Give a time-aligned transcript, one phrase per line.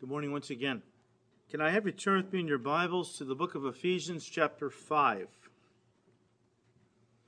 [0.00, 0.82] Good morning once again.
[1.50, 4.24] Can I have you turn with me in your Bibles to the book of Ephesians,
[4.24, 5.26] chapter 5?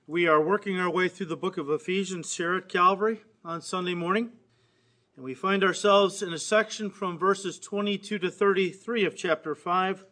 [0.07, 3.95] We are working our way through the book of Ephesians here at Calvary on Sunday
[3.95, 4.31] morning,
[5.17, 10.05] and we find ourselves in a section from verses 22 to 33 of chapter 5,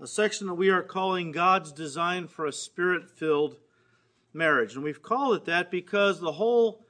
[0.00, 3.58] a section that we are calling God's Design for a Spirit Filled
[4.32, 4.74] Marriage.
[4.74, 6.84] And we've called it that because the whole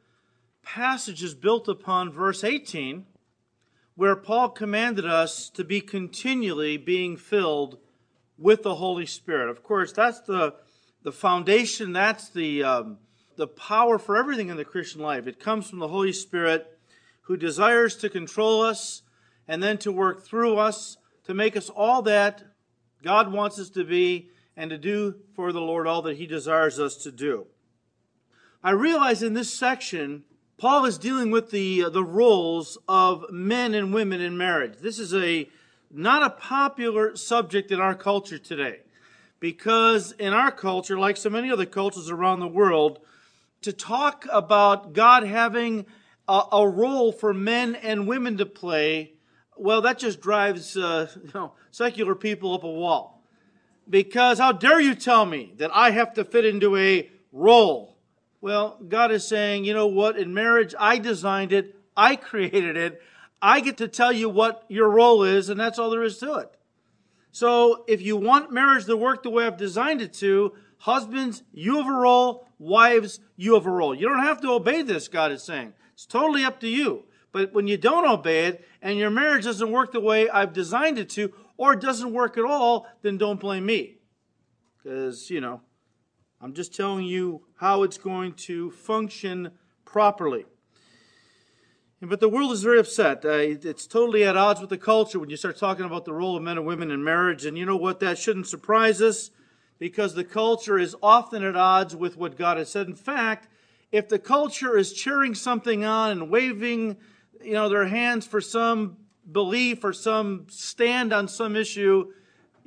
[0.62, 3.04] passage is built upon verse 18
[3.96, 7.78] where Paul commanded us to be continually being filled
[8.36, 9.48] with the Holy Spirit.
[9.48, 10.54] Of course, that's the,
[11.02, 12.98] the foundation, that's the, um,
[13.36, 15.26] the power for everything in the Christian life.
[15.26, 16.78] It comes from the Holy Spirit
[17.22, 19.02] who desires to control us
[19.46, 22.42] and then to work through us to make us all that
[23.02, 26.78] God wants us to be and to do for the Lord all that He desires
[26.78, 27.46] us to do.
[28.62, 30.24] I realize in this section
[30.56, 34.78] Paul is dealing with the, uh, the roles of men and women in marriage.
[34.78, 35.48] This is a
[35.90, 38.80] not a popular subject in our culture today
[39.40, 43.00] because in our culture, like so many other cultures around the world,
[43.62, 45.86] to talk about God having
[46.28, 49.12] a, a role for men and women to play,
[49.56, 53.22] well, that just drives uh, you know, secular people up a wall.
[53.90, 57.93] Because how dare you tell me that I have to fit into a role?
[58.44, 60.18] Well, God is saying, you know what?
[60.18, 61.76] In marriage, I designed it.
[61.96, 63.00] I created it.
[63.40, 66.34] I get to tell you what your role is, and that's all there is to
[66.34, 66.54] it.
[67.32, 71.78] So if you want marriage to work the way I've designed it to, husbands, you
[71.78, 72.46] have a role.
[72.58, 73.94] Wives, you have a role.
[73.94, 75.72] You don't have to obey this, God is saying.
[75.94, 77.04] It's totally up to you.
[77.32, 80.98] But when you don't obey it and your marriage doesn't work the way I've designed
[80.98, 84.00] it to, or it doesn't work at all, then don't blame me.
[84.76, 85.62] Because, you know,
[86.44, 89.52] I'm just telling you how it's going to function
[89.86, 90.44] properly.
[92.02, 93.24] But the world is very upset.
[93.24, 96.36] Uh, it's totally at odds with the culture when you start talking about the role
[96.36, 97.46] of men and women in marriage.
[97.46, 97.98] And you know what?
[98.00, 99.30] That shouldn't surprise us
[99.78, 102.88] because the culture is often at odds with what God has said.
[102.88, 103.48] In fact,
[103.90, 106.98] if the culture is cheering something on and waving,
[107.42, 108.98] you know, their hands for some
[109.32, 112.12] belief or some stand on some issue,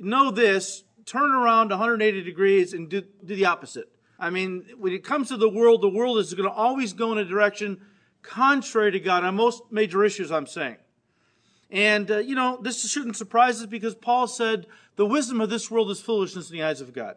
[0.00, 3.90] know this turn around 180 degrees and do, do the opposite.
[4.18, 7.12] I mean, when it comes to the world, the world is going to always go
[7.12, 7.80] in a direction
[8.22, 10.76] contrary to God on most major issues, I'm saying.
[11.70, 15.70] And, uh, you know, this shouldn't surprise us because Paul said the wisdom of this
[15.70, 17.16] world is foolishness in the eyes of God.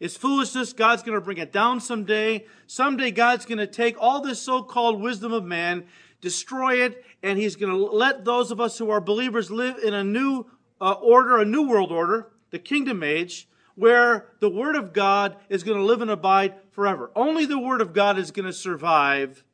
[0.00, 0.72] It's foolishness.
[0.72, 2.46] God's going to bring it down someday.
[2.66, 5.84] Someday God's going to take all this so-called wisdom of man,
[6.20, 9.94] destroy it, and he's going to let those of us who are believers live in
[9.94, 10.46] a new
[10.80, 15.62] uh, order, a new world order, the kingdom age, where the Word of God is
[15.62, 17.10] going to live and abide forever.
[17.14, 19.44] Only the Word of God is going to survive,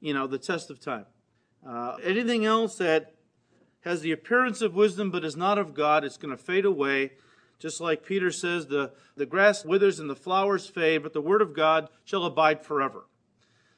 [0.00, 1.06] you know, the test of time.
[1.66, 3.14] Uh, anything else that
[3.80, 7.12] has the appearance of wisdom but is not of God, it's going to fade away.
[7.58, 11.40] Just like Peter says, the, the grass withers and the flowers fade, but the Word
[11.40, 13.06] of God shall abide forever.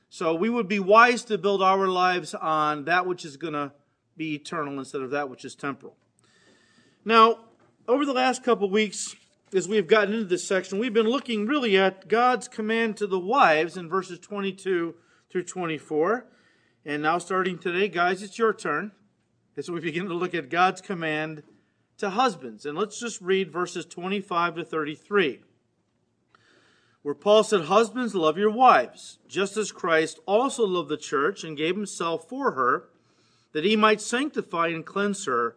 [0.09, 3.73] So we would be wise to build our lives on that which is going to
[4.17, 5.97] be eternal instead of that which is temporal.
[7.05, 7.39] Now,
[7.89, 9.15] over the last couple weeks,
[9.55, 13.19] as we've gotten into this section, we've been looking really at God's command to the
[13.19, 14.95] wives in verses 22
[15.31, 16.27] through 24.
[16.85, 18.91] And now, starting today, guys, it's your turn
[19.57, 21.45] as we begin to look at God's command
[21.99, 22.67] to husbands.
[22.67, 25.41] And let's just read verses 25 to 33,
[27.03, 31.57] where Paul said, Husbands, love your wives, just as Christ also loved the church and
[31.57, 32.89] gave himself for her,
[33.53, 35.57] that he might sanctify and cleanse her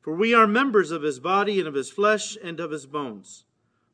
[0.00, 3.44] for we are members of his body and of his flesh and of his bones.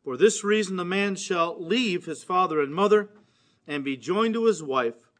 [0.05, 3.11] For this reason, the man shall leave his father and mother
[3.67, 5.11] and be joined to his wife,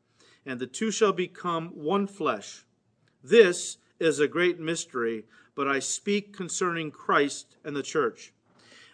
[0.45, 2.65] and the two shall become one flesh.
[3.23, 5.25] This is a great mystery,
[5.57, 8.33] but I speak concerning Christ and the church.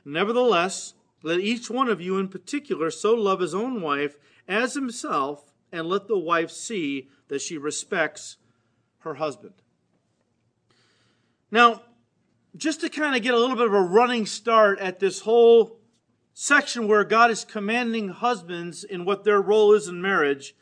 [0.05, 4.19] Nevertheless, let each one of you in particular so love his own wife
[4.49, 8.37] as himself, and let the wife see that she respects
[9.01, 9.62] her husband.
[11.53, 11.83] Now,
[12.57, 15.79] just to kind of get a little bit of a running start at this whole
[16.33, 20.55] section where God is commanding husbands in what their role is in marriage,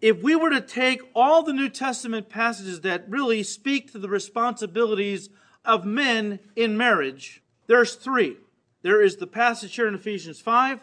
[0.00, 4.08] if we were to take all the New Testament passages that really speak to the
[4.08, 5.30] responsibilities
[5.64, 8.36] of men in marriage, there's three.
[8.82, 10.80] There is the passage here in Ephesians 5,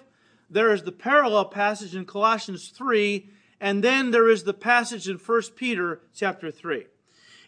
[0.49, 3.29] there is the parallel passage in Colossians 3,
[3.59, 6.85] and then there is the passage in 1 Peter chapter 3.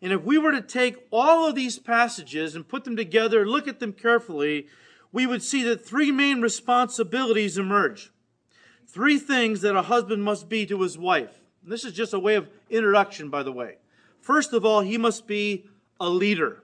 [0.05, 3.67] And if we were to take all of these passages and put them together, look
[3.67, 4.67] at them carefully,
[5.11, 8.11] we would see that three main responsibilities emerge.
[8.85, 11.41] Three things that a husband must be to his wife.
[11.63, 13.77] And this is just a way of introduction, by the way.
[14.21, 15.65] First of all, he must be
[15.99, 16.61] a leader.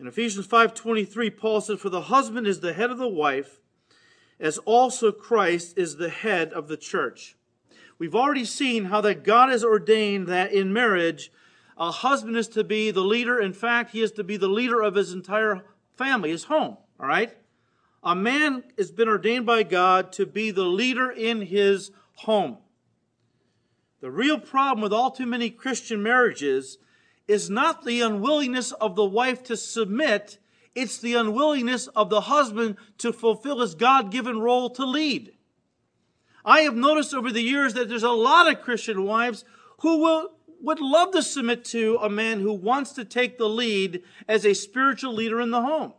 [0.00, 3.60] In Ephesians 5:23, Paul said, "For the husband is the head of the wife,
[4.40, 7.36] as also Christ is the head of the church."
[8.00, 11.30] We've already seen how that God has ordained that in marriage,
[11.76, 13.38] a husband is to be the leader.
[13.38, 15.64] In fact, he is to be the leader of his entire
[15.96, 16.76] family, his home.
[16.98, 17.36] All right?
[18.02, 22.58] A man has been ordained by God to be the leader in his home.
[24.00, 26.78] The real problem with all too many Christian marriages
[27.26, 30.38] is not the unwillingness of the wife to submit,
[30.74, 35.32] it's the unwillingness of the husband to fulfill his God given role to lead.
[36.44, 39.44] I have noticed over the years that there's a lot of Christian wives
[39.80, 44.02] who will, would love to submit to a man who wants to take the lead
[44.28, 45.92] as a spiritual leader in the home.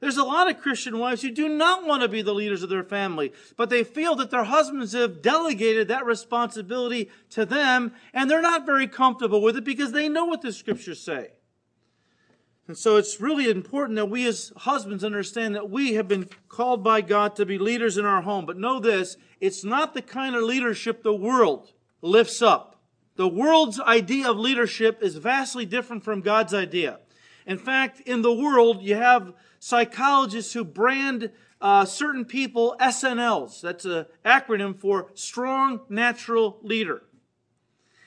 [0.00, 2.70] There's a lot of Christian wives who do not want to be the leaders of
[2.70, 8.28] their family, but they feel that their husbands have delegated that responsibility to them, and
[8.28, 11.30] they're not very comfortable with it because they know what the scriptures say.
[12.66, 16.82] And so it's really important that we as husbands understand that we have been called
[16.82, 18.46] by God to be leaders in our home.
[18.46, 22.71] But know this, it's not the kind of leadership the world lifts up.
[23.22, 26.98] The world's idea of leadership is vastly different from God's idea.
[27.46, 31.30] In fact, in the world, you have psychologists who brand
[31.60, 33.60] uh, certain people SNLs.
[33.60, 37.04] That's an acronym for Strong Natural Leader.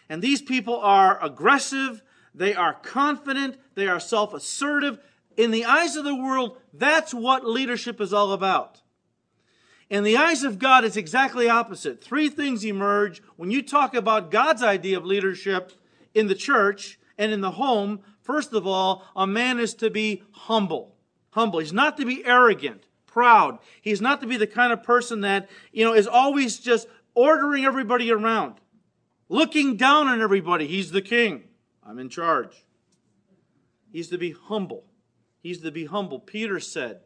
[0.09, 2.01] And these people are aggressive,
[2.33, 4.99] they are confident, they are self assertive.
[5.37, 8.81] In the eyes of the world, that's what leadership is all about.
[9.89, 12.03] In the eyes of God, it's exactly opposite.
[12.03, 15.73] Three things emerge when you talk about God's idea of leadership
[16.13, 17.99] in the church and in the home.
[18.21, 20.95] First of all, a man is to be humble
[21.35, 21.59] humble.
[21.59, 23.59] He's not to be arrogant, proud.
[23.81, 27.65] He's not to be the kind of person that, you know, is always just ordering
[27.65, 28.55] everybody around,
[29.27, 30.65] looking down on everybody.
[30.65, 31.43] He's the king.
[31.85, 32.65] I'm in charge.
[33.91, 34.85] He's to be humble.
[35.41, 36.19] He's to be humble.
[36.19, 37.01] Peter said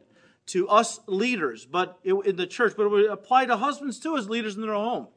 [0.52, 4.28] to us leaders, but in the church, but it would apply to husbands too as
[4.28, 5.08] leaders in their home.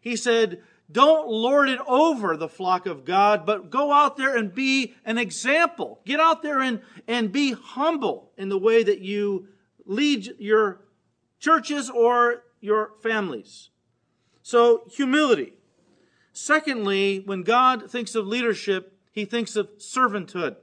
[0.00, 4.54] He said, don't lord it over the flock of God, but go out there and
[4.54, 6.00] be an example.
[6.04, 9.48] Get out there and, and be humble in the way that you
[9.86, 10.82] lead your
[11.40, 13.70] churches or your families.
[14.42, 15.54] So, humility.
[16.32, 20.56] Secondly, when God thinks of leadership, he thinks of servanthood.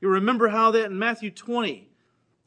[0.00, 1.87] You remember how that in Matthew 20,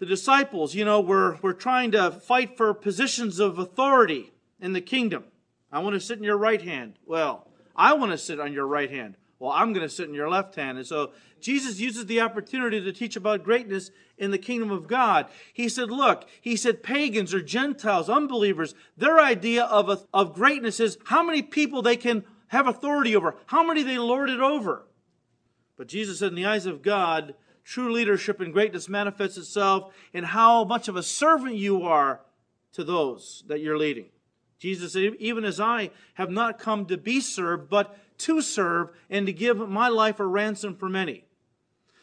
[0.02, 4.82] the disciples, you know, were, were trying to fight for positions of authority in the
[4.82, 5.26] kingdom.
[5.72, 6.96] I want to sit in your right hand.
[7.06, 9.16] Well, I want to sit on your right hand.
[9.38, 10.80] Well, I'm going to sit in your left hand.
[10.80, 15.28] And so Jesus uses the opportunity to teach about greatness in the kingdom of God.
[15.54, 20.80] He said, look, he said pagans or Gentiles, unbelievers, their idea of, a, of greatness
[20.80, 24.88] is how many people they can have authority over, how many they lord it over.
[25.78, 30.24] But Jesus said, in the eyes of God, true leadership and greatness manifests itself in
[30.24, 32.22] how much of a servant you are
[32.74, 34.06] to those that you're leading.
[34.60, 39.26] Jesus said, Even as I have not come to be served, but to serve and
[39.26, 41.26] to give my life a ransom for many.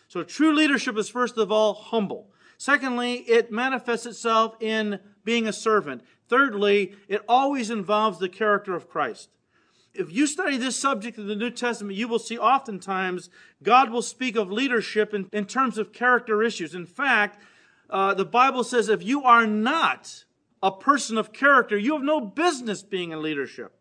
[0.09, 2.31] So true leadership is first of all humble.
[2.57, 6.03] Secondly, it manifests itself in being a servant.
[6.29, 9.29] Thirdly, it always involves the character of Christ.
[9.95, 13.31] If you study this subject in the New Testament, you will see oftentimes
[13.63, 16.75] God will speak of leadership in, in terms of character issues.
[16.75, 17.43] In fact,
[17.91, 20.25] uh, the Bible says if you are not
[20.63, 23.73] a person of character, you have no business being in leadership.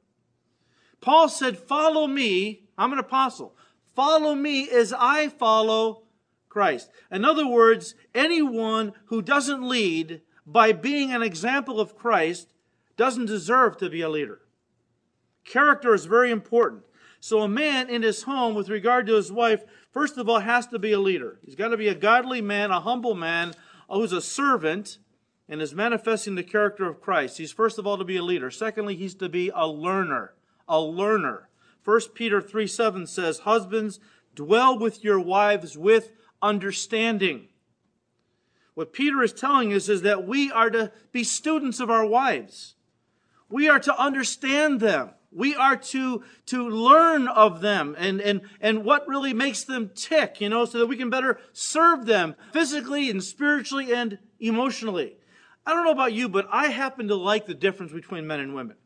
[1.01, 2.63] Paul said, Follow me.
[2.77, 3.55] I'm an apostle.
[3.95, 6.03] Follow me as I follow
[6.49, 6.89] Christ.
[7.11, 12.53] In other words, anyone who doesn't lead by being an example of Christ
[12.95, 14.41] doesn't deserve to be a leader.
[15.47, 16.83] Character is very important.
[17.19, 20.67] So, a man in his home, with regard to his wife, first of all, has
[20.67, 21.39] to be a leader.
[21.43, 23.53] He's got to be a godly man, a humble man,
[23.89, 24.99] uh, who's a servant,
[25.49, 27.37] and is manifesting the character of Christ.
[27.37, 28.51] He's first of all to be a leader.
[28.51, 30.33] Secondly, he's to be a learner.
[30.67, 31.47] A learner.
[31.85, 34.01] 1 Peter 3 7 says, Husbands,
[34.35, 36.11] dwell with your wives with
[36.41, 37.47] understanding.
[38.73, 42.75] What Peter is telling us is that we are to be students of our wives.
[43.49, 45.11] We are to understand them.
[45.37, 50.41] We are to, to learn of them and, and, and what really makes them tick,
[50.41, 55.17] you know, so that we can better serve them physically and spiritually and emotionally.
[55.63, 58.55] I don't know about you, but I happen to like the difference between men and
[58.55, 58.77] women.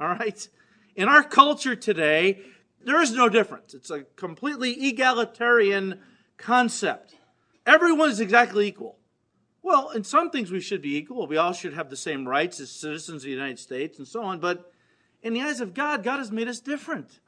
[0.00, 0.48] All right?
[0.96, 2.40] In our culture today,
[2.84, 3.72] there is no difference.
[3.72, 6.00] It's a completely egalitarian
[6.36, 7.14] concept.
[7.66, 8.98] Everyone is exactly equal.
[9.62, 11.28] Well, in some things we should be equal.
[11.28, 14.24] We all should have the same rights as citizens of the United States and so
[14.24, 14.40] on.
[14.40, 14.72] But
[15.24, 17.18] in the eyes of God, God has made us different.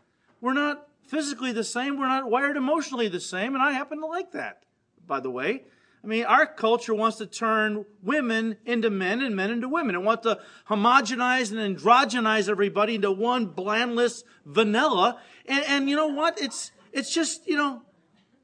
[0.41, 1.99] We're not physically the same.
[1.99, 3.55] We're not wired emotionally the same.
[3.55, 4.65] And I happen to like that,
[5.07, 5.65] by the way.
[6.05, 9.97] I mean, our culture wants to turn women into men and men into women.
[9.97, 10.39] It wants to
[10.69, 15.19] homogenize and androgenize everybody into one blandless vanilla.
[15.47, 16.41] And, and you know what?
[16.41, 17.83] It's, it's just, you know,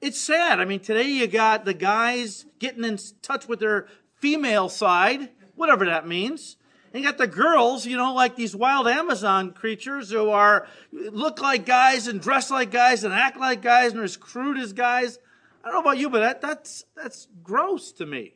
[0.00, 0.60] it's sad.
[0.60, 5.84] I mean, today you got the guys getting in touch with their female side, whatever
[5.84, 6.56] that means.
[6.92, 11.40] And you got the girls, you know, like these wild Amazon creatures who are, look
[11.40, 14.74] like guys and dress like guys and act like guys and are as crude as
[14.74, 15.18] guys.
[15.64, 18.34] I don't know about you, but that, that's, that's gross to me.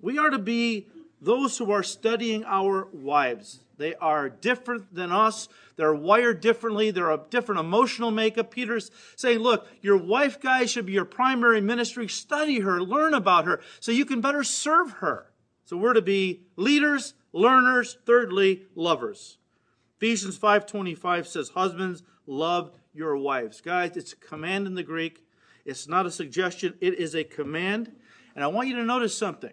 [0.00, 0.88] We are to be
[1.20, 3.60] those who are studying our wives.
[3.78, 5.48] They are different than us.
[5.76, 6.90] They're wired differently.
[6.90, 8.50] They're a different emotional makeup.
[8.50, 12.08] Peter's saying, look, your wife, guys, should be your primary ministry.
[12.08, 15.30] Study her, learn about her, so you can better serve her.
[15.64, 19.36] So we're to be leaders, learners, thirdly, lovers.
[19.98, 23.60] Ephesians 5.25 says, husbands, love your wives.
[23.60, 25.22] Guys, it's a command in the Greek.
[25.66, 27.92] It's not a suggestion, it is a command.
[28.34, 29.52] And I want you to notice something.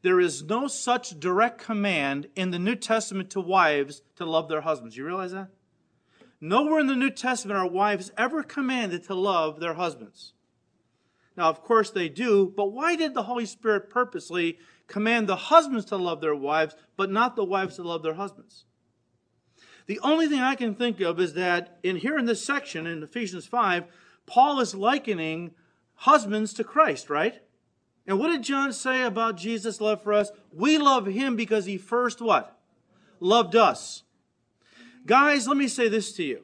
[0.00, 4.62] There is no such direct command in the New Testament to wives to love their
[4.62, 4.96] husbands.
[4.96, 5.48] You realize that?
[6.40, 10.32] Nowhere in the New Testament are wives ever commanded to love their husbands.
[11.36, 15.84] Now, of course, they do, but why did the Holy Spirit purposely command the husbands
[15.86, 18.64] to love their wives, but not the wives to love their husbands?
[19.86, 23.02] The only thing I can think of is that in here in this section in
[23.02, 23.84] Ephesians 5,
[24.26, 25.52] Paul is likening
[25.94, 27.42] husbands to Christ, right?
[28.06, 30.30] And what did John say about Jesus' love for us?
[30.52, 32.58] We love him because he first what?
[33.20, 34.02] Loved us.
[35.06, 36.42] Guys, let me say this to you.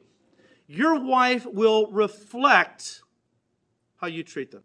[0.67, 3.01] Your wife will reflect
[3.97, 4.63] how you treat them.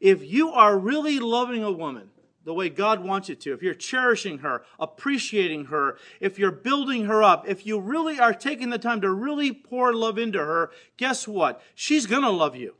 [0.00, 2.10] If you are really loving a woman
[2.46, 7.06] the way God wants you to, if you're cherishing her, appreciating her, if you're building
[7.06, 10.70] her up, if you really are taking the time to really pour love into her,
[10.96, 11.60] guess what?
[11.74, 12.76] She's going to love you.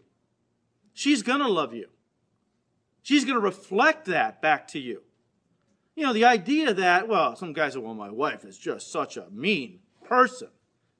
[0.94, 1.88] She's going to love you.
[3.02, 5.02] She's going to reflect that back to you.
[5.96, 9.16] You know, the idea that, well, some guys say, well, my wife is just such
[9.16, 10.49] a mean person.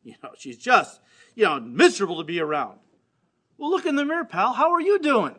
[0.03, 1.01] You know, she's just,
[1.37, 2.81] you know, miserable to be around.
[3.59, 4.55] Well, look in the mirror, pal.
[4.55, 5.37] How are you doing?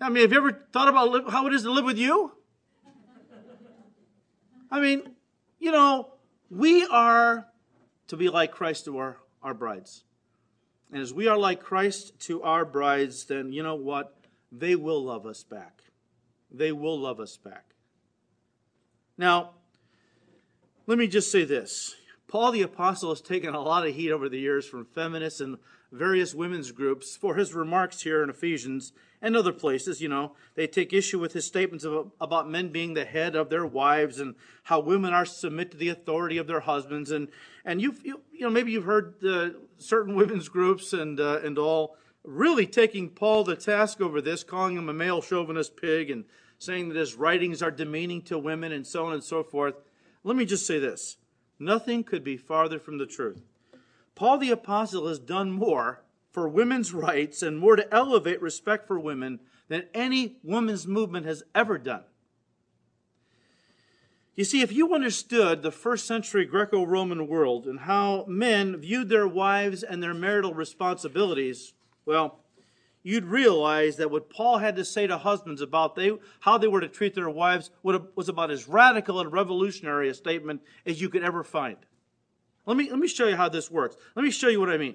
[0.00, 2.32] I mean, have you ever thought about how it is to live with you?
[4.70, 5.02] I mean,
[5.60, 6.14] you know,
[6.50, 7.46] we are
[8.08, 10.04] to be like Christ to our, our brides.
[10.92, 14.16] And as we are like Christ to our brides, then you know what?
[14.50, 15.82] They will love us back.
[16.50, 17.74] They will love us back.
[19.16, 19.50] Now,
[20.86, 21.94] let me just say this.
[22.28, 25.58] Paul the Apostle has taken a lot of heat over the years from feminists and
[25.94, 30.00] various women's groups for his remarks here in Ephesians and other places.
[30.00, 33.48] You know, they take issue with his statements about, about men being the head of
[33.48, 34.34] their wives and
[34.64, 37.10] how women are submit to the authority of their husbands.
[37.10, 37.28] And
[37.64, 41.58] and you've you, you know maybe you've heard uh, certain women's groups and uh, and
[41.58, 46.24] all really taking Paul to task over this, calling him a male chauvinist pig and
[46.58, 49.74] saying that his writings are demeaning to women and so on and so forth.
[50.22, 51.18] Let me just say this.
[51.58, 53.42] Nothing could be farther from the truth.
[54.14, 58.98] Paul the Apostle has done more for women's rights and more to elevate respect for
[58.98, 62.02] women than any women's movement has ever done.
[64.34, 69.08] You see, if you understood the first century Greco Roman world and how men viewed
[69.08, 71.72] their wives and their marital responsibilities,
[72.04, 72.40] well,
[73.04, 76.80] you'd realize that what Paul had to say to husbands about they, how they were
[76.80, 81.22] to treat their wives was about as radical and revolutionary a statement as you could
[81.22, 81.76] ever find.
[82.66, 83.96] Let me, let me show you how this works.
[84.14, 84.94] Let me show you what I mean.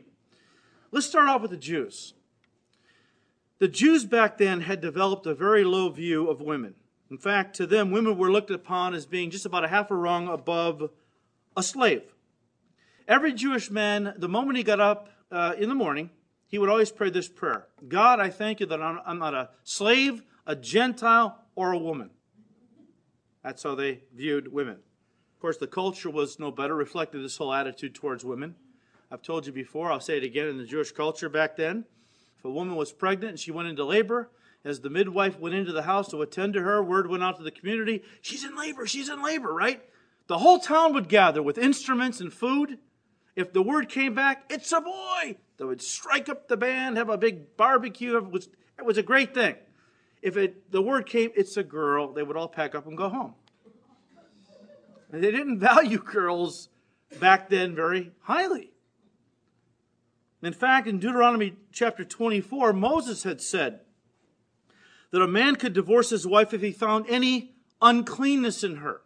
[0.91, 2.13] Let's start off with the Jews.
[3.59, 6.75] The Jews back then had developed a very low view of women.
[7.11, 9.95] In fact, to them, women were looked upon as being just about a half a
[9.95, 10.89] rung above
[11.57, 12.03] a slave.
[13.07, 16.11] Every Jewish man, the moment he got up uh, in the morning,
[16.47, 19.49] he would always pray this prayer God, I thank you that I'm, I'm not a
[19.63, 22.11] slave, a Gentile, or a woman.
[23.43, 24.77] That's how they viewed women.
[25.39, 28.55] Of course, the culture was no better, reflected this whole attitude towards women.
[29.09, 31.85] I've told you before, I'll say it again in the Jewish culture back then.
[32.37, 34.29] If a woman was pregnant and she went into labor,
[34.65, 37.43] as the midwife went into the house to attend to her, word went out to
[37.43, 39.81] the community, she's in labor, she's in labor, right?
[40.27, 42.77] The whole town would gather with instruments and food.
[43.37, 47.07] If the word came back, it's a boy, they would strike up the band, have
[47.07, 48.17] a big barbecue.
[48.17, 49.55] It was, it was a great thing.
[50.21, 53.07] If it, the word came, it's a girl, they would all pack up and go
[53.07, 53.35] home.
[55.09, 56.69] They didn't value girls
[57.19, 58.71] back then very highly.
[60.41, 63.81] In fact, in Deuteronomy chapter 24, Moses had said
[65.11, 69.01] that a man could divorce his wife if he found any uncleanness in her.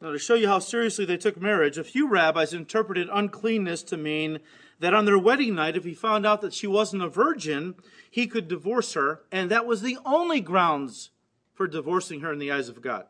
[0.00, 3.96] Now, to show you how seriously they took marriage, a few rabbis interpreted uncleanness to
[3.96, 4.40] mean
[4.80, 7.74] that on their wedding night, if he found out that she wasn't a virgin,
[8.10, 11.10] he could divorce her, and that was the only grounds
[11.54, 13.06] for divorcing her in the eyes of God.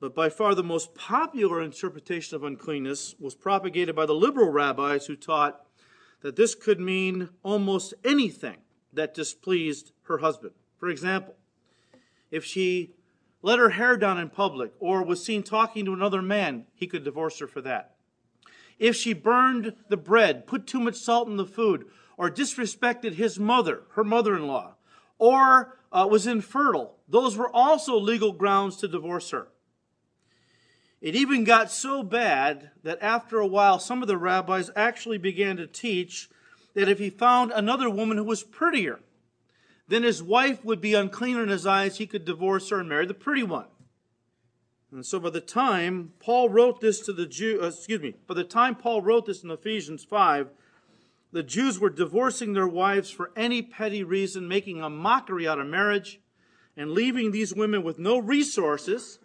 [0.00, 5.06] But by far the most popular interpretation of uncleanness was propagated by the liberal rabbis
[5.06, 5.66] who taught
[6.22, 8.56] that this could mean almost anything
[8.92, 10.52] that displeased her husband.
[10.78, 11.34] For example,
[12.30, 12.94] if she
[13.42, 17.04] let her hair down in public, or was seen talking to another man, he could
[17.04, 17.94] divorce her for that.
[18.78, 23.38] If she burned the bread, put too much salt in the food, or disrespected his
[23.38, 24.74] mother, her mother in law,
[25.18, 29.48] or uh, was infertile, those were also legal grounds to divorce her.
[31.00, 35.56] It even got so bad that after a while, some of the rabbis actually began
[35.56, 36.28] to teach
[36.74, 39.00] that if he found another woman who was prettier,
[39.88, 41.96] then his wife would be unclean in his eyes.
[41.96, 43.66] He could divorce her and marry the pretty one.
[44.92, 48.34] And so by the time Paul wrote this to the Jew, uh, excuse me, by
[48.34, 50.48] the time Paul wrote this in Ephesians 5,
[51.32, 55.66] the Jews were divorcing their wives for any petty reason, making a mockery out of
[55.68, 56.20] marriage,
[56.76, 59.20] and leaving these women with no resources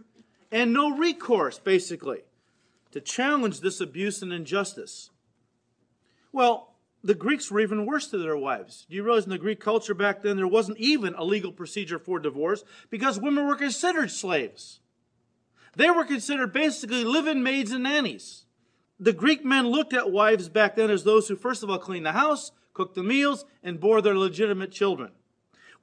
[0.51, 2.23] and no recourse, basically,
[2.91, 5.09] to challenge this abuse and injustice.
[6.31, 8.87] Well, the Greeks were even worse to their wives.
[8.89, 11.99] Do you realize in the Greek culture back then there wasn't even a legal procedure
[11.99, 14.79] for divorce because women were considered slaves?
[15.75, 18.45] They were considered basically live-in maids and nannies.
[18.99, 22.05] The Greek men looked at wives back then as those who first of all cleaned
[22.05, 25.11] the house, cooked the meals, and bore their legitimate children.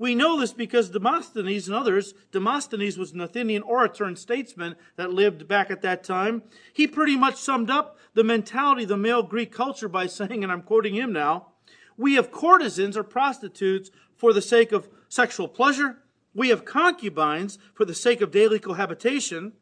[0.03, 5.13] We know this because Demosthenes and others, Demosthenes was an Athenian orator and statesman that
[5.13, 6.43] lived back at that time.
[6.73, 10.51] He pretty much summed up the mentality of the male Greek culture by saying, and
[10.51, 11.53] I'm quoting him now,
[11.97, 15.99] we have courtesans or prostitutes for the sake of sexual pleasure.
[16.35, 19.53] We have concubines for the sake of daily cohabitation.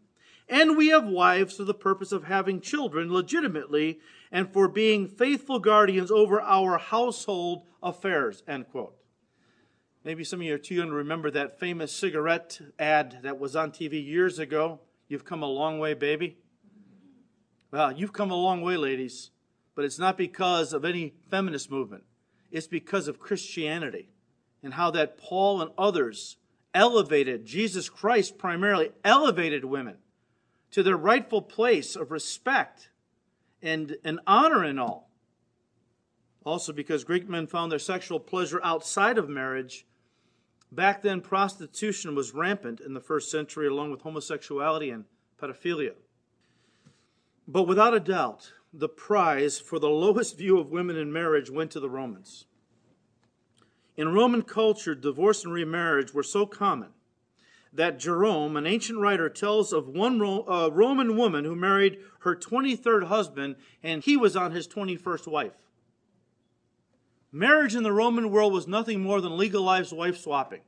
[0.49, 4.01] And we have wives for the purpose of having children legitimately
[4.33, 8.43] and for being faithful guardians over our household affairs.
[8.49, 9.00] End quote.
[10.03, 13.55] Maybe some of you are too young to remember that famous cigarette ad that was
[13.55, 14.81] on TV years ago.
[15.09, 16.39] You've come a long way, baby.
[17.71, 19.31] Well, you've come a long way, ladies,
[19.75, 22.05] but it's not because of any feminist movement.
[22.51, 24.09] It's because of Christianity
[24.63, 26.39] and how that Paul and others
[26.73, 29.97] elevated, Jesus Christ primarily elevated women
[30.71, 32.89] to their rightful place of respect
[33.61, 35.11] and, and honor and all.
[36.43, 39.85] Also, because Greek men found their sexual pleasure outside of marriage
[40.73, 45.05] Back then, prostitution was rampant in the first century, along with homosexuality and
[45.41, 45.95] pedophilia.
[47.49, 51.73] But without a doubt, the prize for the lowest view of women in marriage went
[51.73, 52.45] to the Romans.
[53.97, 56.91] In Roman culture, divorce and remarriage were so common
[57.73, 63.05] that Jerome, an ancient writer, tells of one uh, Roman woman who married her 23rd
[63.05, 65.70] husband and he was on his 21st wife.
[67.33, 70.61] Marriage in the Roman world was nothing more than legalized wife swapping.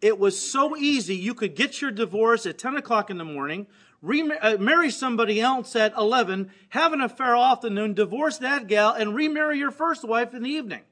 [0.00, 1.16] It was so easy.
[1.16, 3.66] You could get your divorce at 10 o'clock in the morning,
[4.06, 9.58] uh, marry somebody else at 11, have an affair afternoon, divorce that gal, and remarry
[9.58, 10.82] your first wife in the evening.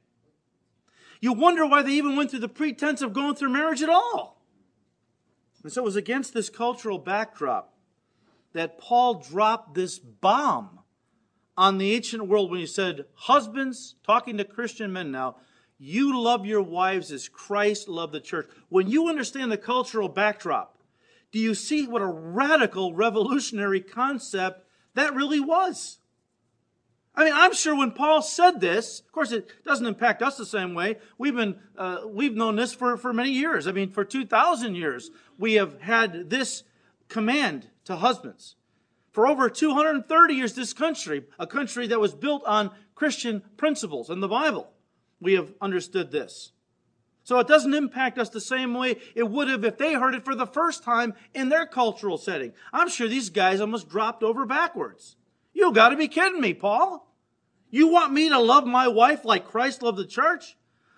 [1.21, 4.43] You wonder why they even went through the pretense of going through marriage at all.
[5.63, 7.75] And so it was against this cultural backdrop
[8.55, 10.81] that Paul dropped this bomb
[11.57, 15.37] on the ancient world when he said, Husbands, talking to Christian men now,
[15.79, 18.49] you love your wives as Christ loved the church.
[18.69, 20.79] When you understand the cultural backdrop,
[21.33, 25.99] do you see what a radical revolutionary concept that really was?
[27.15, 30.47] I mean, I'm sure when Paul said this, of course, it doesn't impact us the
[30.47, 30.97] same way.
[31.19, 33.67] We've been, uh, we've known this for, for many years.
[33.67, 36.63] I mean, for 2,000 years, we have had this
[37.09, 38.57] command to husbands.
[39.13, 44.23] For over 230 years, this country, a country that was built on Christian principles and
[44.23, 44.71] the Bible,
[45.21, 46.53] we have understood this.
[47.25, 50.25] So it doesn't impact us the same way it would have if they heard it
[50.25, 52.53] for the first time in their cultural setting.
[52.73, 55.17] I'm sure these guys almost dropped over backwards.
[55.53, 57.09] You gotta be kidding me, Paul.
[57.71, 60.57] You want me to love my wife like Christ loved the church?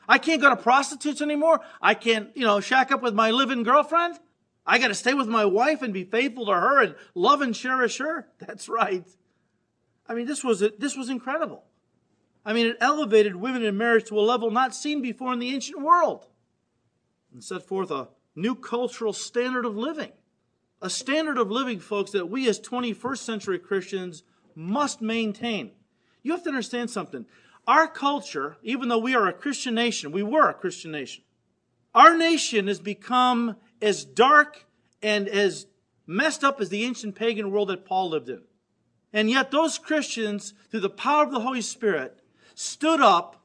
[0.08, 1.60] I can't go to prostitutes anymore?
[1.80, 4.18] I can't, you know, shack up with my living girlfriend?
[4.66, 7.54] I got to stay with my wife and be faithful to her and love and
[7.54, 8.28] cherish her.
[8.38, 9.06] That's right.
[10.06, 11.64] I mean, this was, this was incredible.
[12.44, 15.54] I mean, it elevated women in marriage to a level not seen before in the
[15.54, 16.26] ancient world
[17.32, 20.12] and set forth a new cultural standard of living.
[20.82, 24.22] A standard of living, folks, that we as 21st century Christians
[24.54, 25.72] must maintain.
[26.22, 27.24] You have to understand something.
[27.66, 31.24] Our culture, even though we are a Christian nation, we were a Christian nation,
[31.94, 34.64] our nation has become as dark
[35.02, 35.66] and as
[36.06, 38.40] messed up as the ancient pagan world that Paul lived in.
[39.12, 42.20] And yet, those Christians, through the power of the Holy Spirit,
[42.54, 43.44] stood up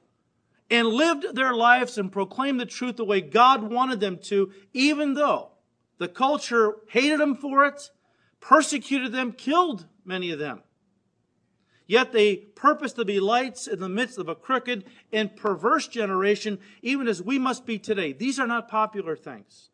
[0.71, 5.13] and lived their lives and proclaimed the truth the way God wanted them to, even
[5.13, 5.49] though
[5.97, 7.89] the culture hated them for it,
[8.39, 10.63] persecuted them, killed many of them.
[11.85, 16.59] Yet they purpose to be lights in the midst of a crooked and perverse generation,
[16.81, 18.13] even as we must be today.
[18.13, 19.69] These are not popular things.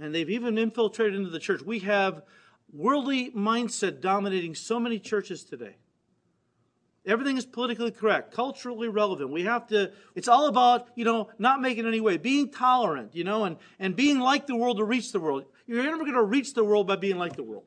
[0.00, 1.62] And they've even infiltrated into the church.
[1.62, 2.22] We have
[2.72, 5.76] worldly mindset dominating so many churches today.
[7.06, 9.30] Everything is politically correct, culturally relevant.
[9.30, 13.24] We have to, it's all about, you know, not making any way, being tolerant, you
[13.24, 15.46] know, and, and being like the world to reach the world.
[15.66, 17.64] You're never going to reach the world by being like the world.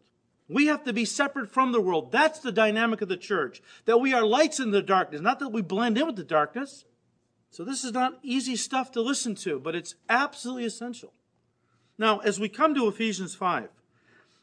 [0.48, 2.12] We have to be separate from the world.
[2.12, 3.62] That's the dynamic of the church.
[3.86, 6.86] That we are lights in the darkness, not that we blend in with the darkness.
[7.50, 11.14] So this is not easy stuff to listen to, but it's absolutely essential.
[11.98, 13.70] Now, as we come to Ephesians 5,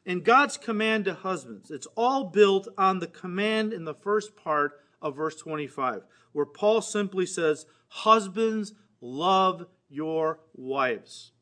[0.06, 4.80] in God's command to husbands, it's all built on the command in the first part
[5.02, 11.32] of verse 25, where Paul simply says, Husbands, love your wives.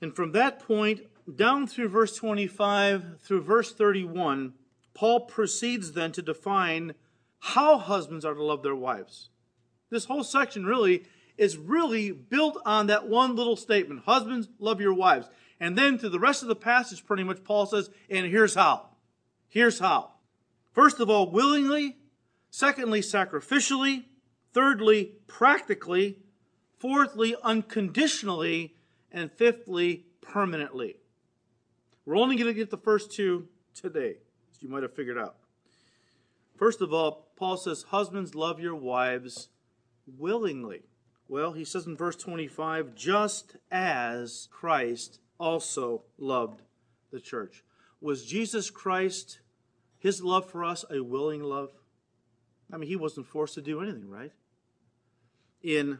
[0.00, 1.02] And from that point
[1.36, 4.54] down through verse 25 through verse 31,
[4.94, 6.94] Paul proceeds then to define
[7.38, 9.30] how husbands are to love their wives.
[9.90, 11.04] This whole section really
[11.42, 15.28] is really built on that one little statement Husbands, love your wives.
[15.58, 18.90] And then to the rest of the passage, pretty much, Paul says, and here's how.
[19.48, 20.12] Here's how.
[20.72, 21.96] First of all, willingly.
[22.50, 24.04] Secondly, sacrificially.
[24.52, 26.20] Thirdly, practically.
[26.78, 28.76] Fourthly, unconditionally.
[29.10, 30.96] And fifthly, permanently.
[32.06, 34.16] We're only going to get the first two today,
[34.52, 35.36] as you might have figured out.
[36.56, 39.48] First of all, Paul says, Husbands, love your wives
[40.06, 40.82] willingly.
[41.28, 46.62] Well, he says in verse 25, just as Christ also loved
[47.10, 47.64] the church.
[48.00, 49.40] Was Jesus Christ,
[49.98, 51.70] his love for us, a willing love?
[52.72, 54.32] I mean, he wasn't forced to do anything, right?
[55.62, 55.98] In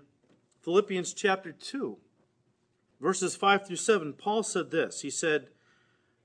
[0.62, 1.96] Philippians chapter 2,
[3.00, 5.00] verses 5 through 7, Paul said this.
[5.02, 5.48] He said,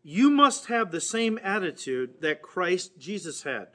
[0.10, 3.68] you must have the same attitude that Christ Jesus had.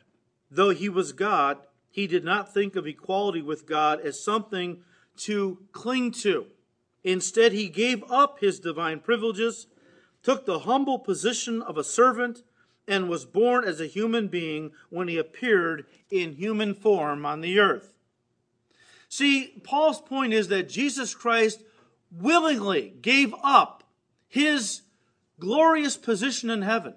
[0.51, 1.59] Though he was God,
[1.91, 4.83] he did not think of equality with God as something
[5.19, 6.47] to cling to.
[7.05, 9.67] Instead, he gave up his divine privileges,
[10.23, 12.43] took the humble position of a servant,
[12.87, 17.59] and was born as a human being when he appeared in human form on the
[17.59, 17.95] earth.
[19.09, 21.63] See, Paul's point is that Jesus Christ
[22.11, 23.85] willingly gave up
[24.29, 24.83] his
[25.39, 26.95] glorious position in heaven.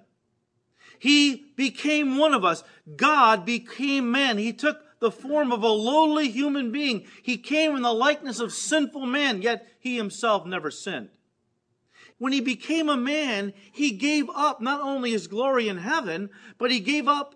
[0.98, 2.64] He became one of us.
[2.96, 4.38] God became man.
[4.38, 7.06] He took the form of a lowly human being.
[7.22, 11.10] He came in the likeness of sinful man, yet he himself never sinned.
[12.18, 16.72] When he became a man, he gave up not only his glory in heaven, but
[16.72, 17.36] he gave up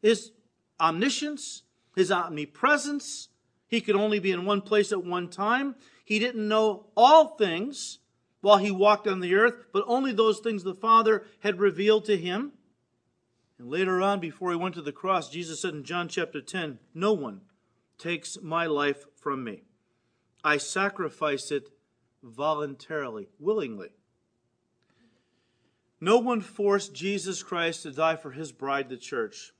[0.00, 0.32] his
[0.80, 1.62] omniscience,
[1.96, 3.28] his omnipresence.
[3.66, 5.74] He could only be in one place at one time.
[6.04, 7.98] He didn't know all things
[8.40, 12.16] while he walked on the earth, but only those things the Father had revealed to
[12.16, 12.52] him.
[13.60, 16.78] And later on, before he went to the cross, Jesus said in John chapter 10,
[16.94, 17.42] No one
[17.98, 19.64] takes my life from me.
[20.42, 21.68] I sacrifice it
[22.22, 23.90] voluntarily, willingly.
[26.00, 29.52] No one forced Jesus Christ to die for his bride, the church.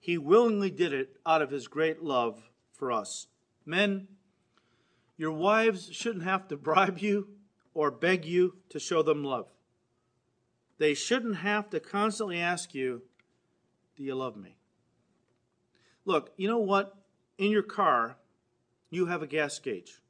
[0.00, 3.28] He willingly did it out of his great love for us.
[3.64, 4.08] Men,
[5.16, 7.28] your wives shouldn't have to bribe you
[7.72, 9.46] or beg you to show them love.
[10.78, 13.02] They shouldn't have to constantly ask you,
[13.96, 14.56] Do you love me?
[16.04, 16.94] Look, you know what?
[17.38, 18.16] In your car,
[18.90, 20.00] you have a gas gauge.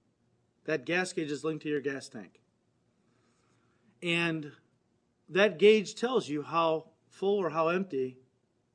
[0.64, 2.40] That gas gauge is linked to your gas tank.
[4.02, 4.52] And
[5.28, 8.18] that gauge tells you how full or how empty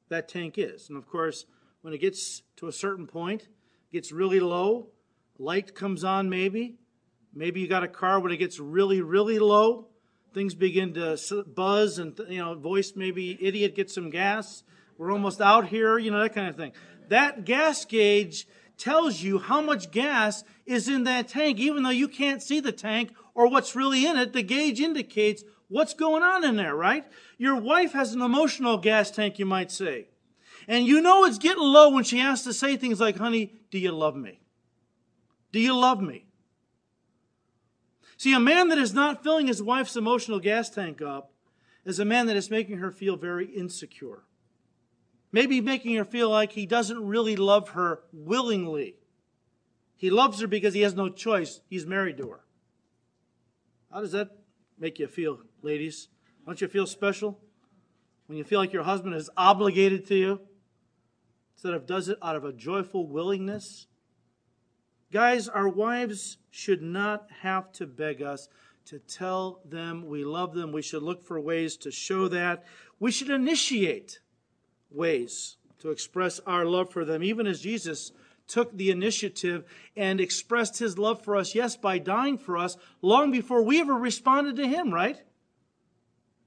[0.09, 0.89] that tank is.
[0.89, 1.45] And of course,
[1.81, 3.47] when it gets to a certain point,
[3.91, 4.87] gets really low,
[5.37, 6.79] light comes on maybe,
[7.33, 9.87] Maybe you got a car when it gets really, really low.
[10.33, 11.17] Things begin to
[11.55, 14.63] buzz and, you know, voice maybe, idiot, get some gas.
[14.99, 16.73] We're almost out here, you know, that kind of thing.
[17.07, 18.45] That gas gauge
[18.77, 22.73] tells you how much gas is in that tank, even though you can't see the
[22.73, 27.05] tank or what's really in it, the gauge indicates what's going on in there, right?
[27.37, 30.09] Your wife has an emotional gas tank, you might say.
[30.67, 33.79] And you know it's getting low when she has to say things like, honey, do
[33.79, 34.41] you love me?
[35.53, 36.25] Do you love me?
[38.17, 41.31] See, a man that is not filling his wife's emotional gas tank up
[41.85, 44.23] is a man that is making her feel very insecure.
[45.31, 48.95] Maybe making her feel like he doesn't really love her willingly.
[49.95, 51.61] He loves her because he has no choice.
[51.69, 52.45] He's married to her.
[53.91, 54.29] How does that
[54.79, 56.07] make you feel, ladies?
[56.45, 57.39] Don't you feel special?
[58.27, 60.41] When you feel like your husband is obligated to you
[61.55, 63.87] instead of does it out of a joyful willingness?
[65.11, 68.47] Guys, our wives should not have to beg us
[68.85, 70.71] to tell them we love them.
[70.71, 72.63] We should look for ways to show that.
[72.99, 74.19] We should initiate
[74.91, 78.11] ways to express our love for them, even as Jesus
[78.47, 79.63] took the initiative
[79.95, 83.93] and expressed his love for us, yes, by dying for us long before we ever
[83.93, 85.21] responded to him, right?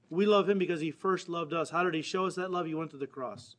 [0.09, 1.69] We love him because he first loved us.
[1.69, 2.67] How did he show us that love?
[2.67, 3.55] He went to the cross.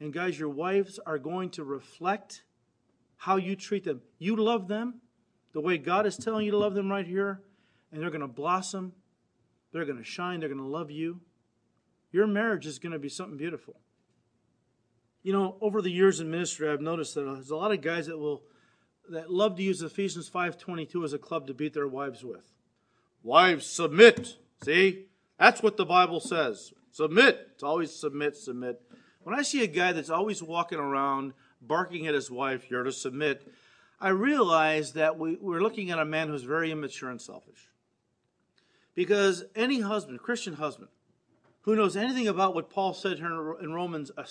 [0.00, 2.42] And guys, your wives are going to reflect
[3.16, 4.02] how you treat them.
[4.18, 5.00] You love them
[5.52, 7.40] the way God is telling you to love them right here,
[7.92, 8.92] and they're going to blossom.
[9.72, 10.40] They're going to shine.
[10.40, 11.20] They're going to love you.
[12.12, 13.76] Your marriage is going to be something beautiful.
[15.22, 18.06] You know, over the years in ministry, I've noticed that there's a lot of guys
[18.06, 18.42] that will
[19.10, 22.52] that love to use Ephesians 5:22 as a club to beat their wives with.
[23.22, 24.36] Wives, submit.
[24.62, 25.06] See,
[25.38, 26.72] that's what the Bible says.
[26.90, 27.48] Submit.
[27.54, 28.80] It's always submit, submit.
[29.22, 32.92] When I see a guy that's always walking around barking at his wife, You're to
[32.92, 33.46] submit,
[34.00, 37.68] I realize that we, we're looking at a man who's very immature and selfish.
[38.94, 40.88] Because any husband, Christian husband,
[41.62, 44.24] who knows anything about what Paul said here in Romans, uh,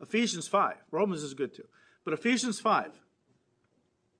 [0.00, 1.68] Ephesians 5, Romans is good too,
[2.04, 2.90] but Ephesians 5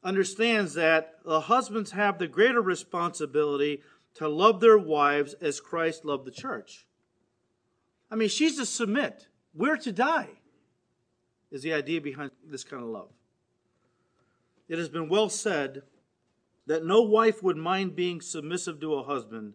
[0.02, 3.82] understands that the husbands have the greater responsibility
[4.14, 6.86] to love their wives as Christ loved the church.
[8.10, 9.28] I mean, she's to submit.
[9.54, 10.28] We're to die
[11.50, 13.10] is the idea behind this kind of love.
[14.68, 15.82] It has been well said
[16.66, 19.54] that no wife would mind being submissive to a husband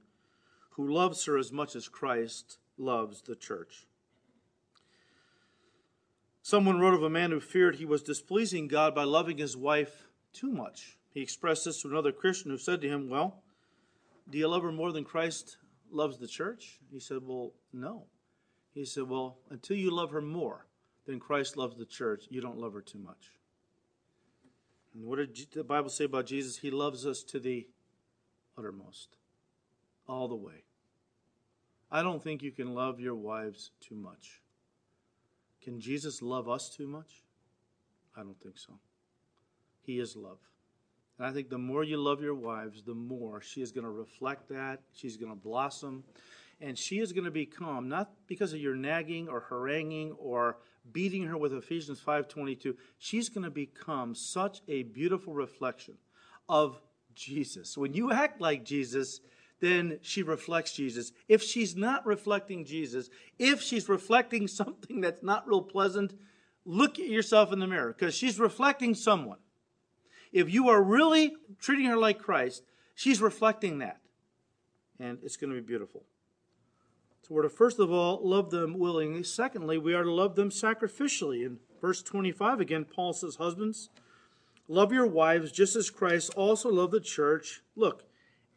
[0.71, 3.85] who loves her as much as Christ loves the church.
[6.41, 10.07] Someone wrote of a man who feared he was displeasing God by loving his wife
[10.31, 10.97] too much.
[11.11, 13.41] He expressed this to another Christian who said to him, Well,
[14.29, 15.57] do you love her more than Christ
[15.89, 16.79] loves the church?
[16.91, 18.05] He said, Well, no.
[18.73, 20.67] He said, Well, until you love her more,
[21.05, 22.25] than Christ loves the church.
[22.29, 23.31] You don't love her too much.
[24.93, 26.57] And what did the Bible say about Jesus?
[26.57, 27.67] He loves us to the
[28.57, 29.17] uttermost,
[30.07, 30.63] all the way.
[31.91, 34.41] I don't think you can love your wives too much.
[35.61, 37.23] Can Jesus love us too much?
[38.15, 38.73] I don't think so.
[39.81, 40.39] He is love.
[41.17, 43.91] And I think the more you love your wives, the more she is going to
[43.91, 44.81] reflect that.
[44.93, 46.03] She's going to blossom.
[46.61, 50.57] And she is going to become, not because of your nagging or haranguing or
[50.91, 55.95] beating her with Ephesians 5:22, she's going to become such a beautiful reflection
[56.47, 56.81] of
[57.13, 57.77] Jesus.
[57.77, 59.19] When you act like Jesus,
[59.65, 61.11] then she reflects Jesus.
[61.27, 66.13] If she's not reflecting Jesus, if she's reflecting something that's not real pleasant,
[66.65, 69.39] look at yourself in the mirror because she's reflecting someone.
[70.31, 74.01] If you are really treating her like Christ, she's reflecting that.
[74.99, 76.03] And it's going to be beautiful.
[77.21, 79.23] So we're to first of all love them willingly.
[79.23, 81.43] Secondly, we are to love them sacrificially.
[81.43, 83.89] In verse 25, again, Paul says, Husbands,
[84.67, 87.61] love your wives just as Christ also loved the church.
[87.75, 88.03] Look,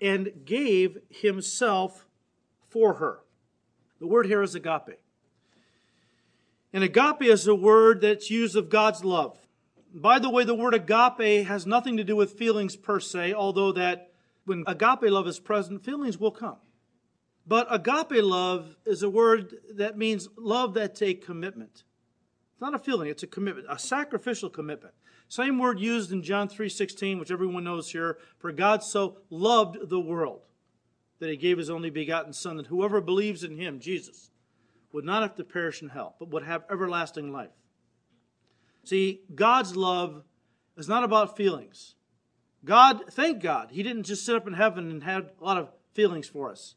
[0.00, 2.06] and gave himself
[2.68, 3.20] for her.
[4.00, 5.00] The word here is agape.
[6.72, 9.38] And agape is a word that's used of God's love.
[9.92, 13.72] By the way, the word agape has nothing to do with feelings per se, although
[13.72, 14.12] that
[14.44, 16.56] when agape love is present, feelings will come.
[17.46, 21.84] But agape love is a word that means love that's a commitment.
[22.52, 24.94] It's not a feeling, it's a commitment, a sacrificial commitment.
[25.28, 30.00] Same word used in John 3:16, which everyone knows here, for God so loved the
[30.00, 30.42] world
[31.18, 34.30] that he gave his only begotten son that whoever believes in him, Jesus,
[34.92, 37.50] would not have to perish in hell, but would have everlasting life.
[38.84, 40.24] See, God's love
[40.76, 41.94] is not about feelings.
[42.64, 45.70] God, thank God, he didn't just sit up in heaven and have a lot of
[45.92, 46.74] feelings for us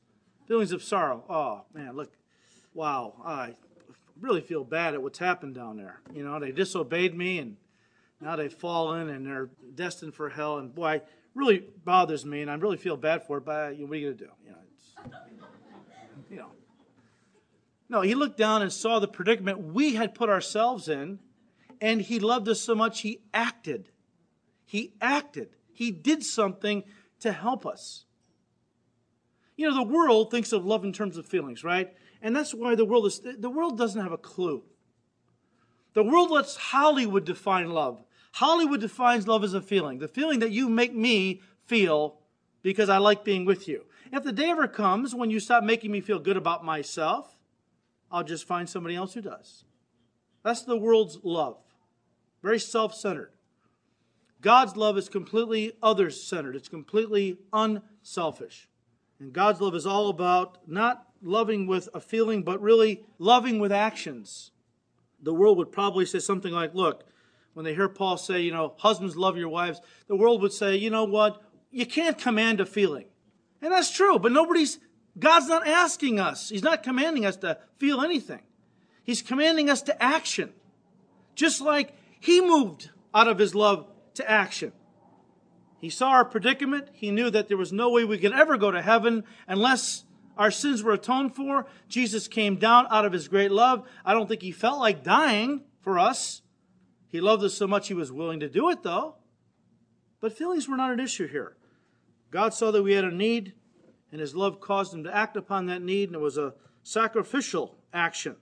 [0.52, 1.24] feelings of sorrow.
[1.30, 2.12] Oh, man, look,
[2.74, 3.56] wow, I
[4.20, 6.02] really feel bad at what's happened down there.
[6.14, 7.56] You know, they disobeyed me and
[8.22, 10.60] now they've fallen and they're destined for hell.
[10.60, 13.92] And boy, it really bothers me and I really feel bad for it, but what
[13.92, 14.32] are you going to do?
[14.46, 14.58] You know,
[16.30, 16.52] you know.
[17.90, 21.20] No, he looked down and saw the predicament we had put ourselves in,
[21.82, 23.90] and he loved us so much he acted.
[24.66, 25.50] He acted.
[25.74, 26.84] He did something
[27.20, 28.06] to help us.
[29.58, 31.94] You know, the world thinks of love in terms of feelings, right?
[32.22, 34.64] And that's why the world is the world doesn't have a clue.
[35.94, 38.04] The world lets Hollywood define love.
[38.32, 42.18] Hollywood defines love as a feeling, the feeling that you make me feel
[42.64, 43.86] because I like being with you.
[44.12, 47.38] If the day ever comes when you stop making me feel good about myself,
[48.12, 49.64] I'll just find somebody else who does.
[50.44, 51.58] That's the world's love.
[52.42, 53.32] Very self centered.
[54.42, 58.68] God's love is completely others centered, it's completely unselfish.
[59.20, 63.72] And God's love is all about not loving with a feeling, but really loving with
[63.72, 64.50] actions.
[65.22, 67.04] The world would probably say something like, look,
[67.54, 70.76] when they hear Paul say, you know, husbands love your wives, the world would say,
[70.76, 71.42] you know what?
[71.70, 73.06] You can't command a feeling.
[73.62, 74.80] And that's true, but nobody's,
[75.18, 76.50] God's not asking us.
[76.50, 78.42] He's not commanding us to feel anything.
[79.04, 80.54] He's commanding us to action.
[81.36, 84.74] Just like He moved out of His love to action.
[85.80, 86.90] He saw our predicament.
[86.94, 90.06] He knew that there was no way we could ever go to heaven unless
[90.38, 91.66] our sins were atoned for.
[91.88, 93.88] Jesus came down out of his great love.
[94.06, 96.41] I don't think he felt like dying for us.
[97.12, 99.16] He loved us so much he was willing to do it, though.
[100.22, 101.58] But feelings were not an issue here.
[102.32, 103.54] God saw that we had a need,
[104.12, 107.78] and his love caused him to act upon that need, and it was a sacrificial
[107.94, 108.38] action.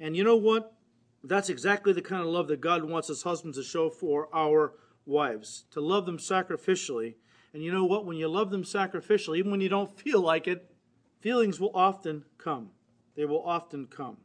[0.00, 0.74] And you know what?
[1.22, 4.74] That's exactly the kind of love that God wants us husbands to show for our
[5.06, 7.14] wives, to love them sacrificially.
[7.54, 8.04] And you know what?
[8.04, 10.74] When you love them sacrificially, even when you don't feel like it,
[11.20, 12.70] feelings will often come.
[13.14, 14.16] They will often come.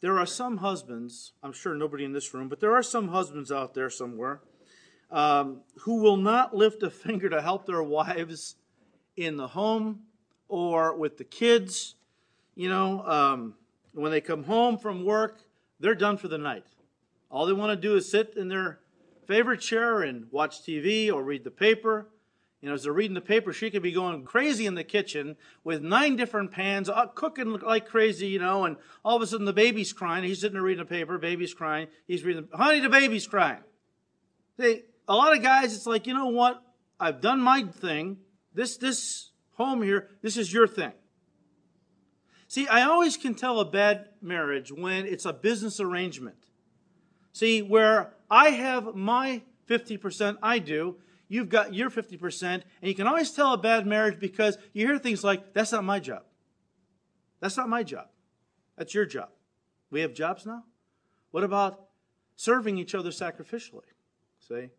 [0.00, 3.52] There are some husbands, I'm sure nobody in this room, but there are some husbands
[3.52, 4.40] out there somewhere
[5.10, 8.56] um, who will not lift a finger to help their wives
[9.16, 10.00] in the home
[10.48, 11.96] or with the kids.
[12.54, 13.54] You know, um,
[13.92, 15.40] when they come home from work,
[15.78, 16.66] they're done for the night.
[17.30, 18.80] All they want to do is sit in their
[19.26, 22.08] favorite chair and watch TV or read the paper.
[22.60, 25.36] You know, as they're reading the paper, she could be going crazy in the kitchen
[25.64, 29.46] with nine different pans, uh, cooking like crazy, you know, and all of a sudden
[29.46, 30.24] the baby's crying.
[30.24, 31.88] He's sitting there reading the paper, baby's crying.
[32.06, 33.62] He's reading, honey, the baby's crying.
[34.58, 36.62] See, a lot of guys, it's like, you know what?
[36.98, 38.18] I've done my thing.
[38.52, 40.92] This, this home here, this is your thing.
[42.46, 46.36] See, I always can tell a bad marriage when it's a business arrangement.
[47.32, 50.96] See, where I have my 50%, I do,
[51.30, 54.98] you've got your 50%, and you can always tell a bad marriage because you hear
[54.98, 56.24] things like, that's not my job.
[57.38, 58.08] That's not my job.
[58.76, 59.30] That's your job.
[59.90, 60.64] We have jobs now?
[61.30, 61.86] What about
[62.36, 63.86] serving each other sacrificially?
[64.46, 64.70] See?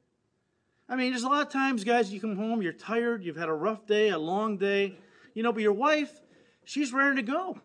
[0.90, 3.48] I mean, there's a lot of times, guys, you come home, you're tired, you've had
[3.48, 4.98] a rough day, a long day,
[5.34, 6.12] you know, but your wife,
[6.66, 7.60] she's raring to go.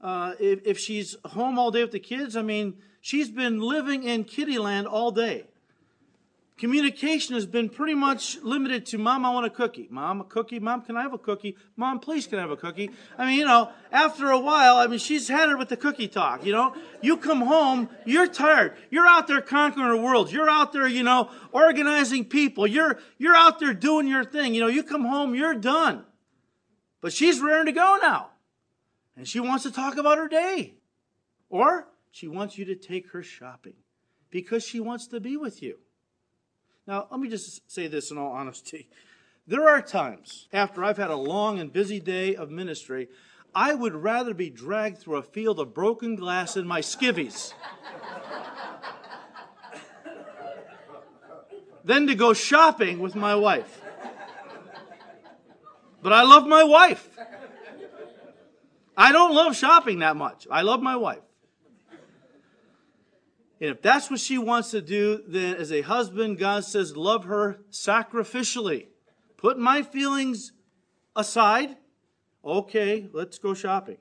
[0.00, 4.04] Uh, if, if she's home all day with the kids, I mean, she's been living
[4.04, 5.46] in kitty land all day.
[6.58, 9.86] Communication has been pretty much limited to mom, I want a cookie.
[9.92, 10.58] Mom, a cookie.
[10.58, 11.56] Mom, can I have a cookie?
[11.76, 12.90] Mom, please, can I have a cookie?
[13.16, 16.08] I mean, you know, after a while, I mean, she's had it with the cookie
[16.08, 16.74] talk, you know.
[17.00, 18.74] You come home, you're tired.
[18.90, 20.32] You're out there conquering the world.
[20.32, 22.66] You're out there, you know, organizing people.
[22.66, 24.52] You're, you're out there doing your thing.
[24.52, 26.04] You know, you come home, you're done.
[27.00, 28.30] But she's raring to go now.
[29.16, 30.74] And she wants to talk about her day.
[31.50, 33.74] Or she wants you to take her shopping
[34.28, 35.78] because she wants to be with you.
[36.88, 38.88] Now, let me just say this in all honesty.
[39.46, 43.08] There are times after I've had a long and busy day of ministry,
[43.54, 47.52] I would rather be dragged through a field of broken glass in my skivvies
[51.84, 53.82] than to go shopping with my wife.
[56.00, 57.06] But I love my wife.
[58.96, 60.46] I don't love shopping that much.
[60.50, 61.27] I love my wife.
[63.60, 67.24] And if that's what she wants to do, then as a husband, God says, love
[67.24, 68.86] her sacrificially.
[69.36, 70.52] Put my feelings
[71.16, 71.76] aside.
[72.44, 73.98] Okay, let's go shopping.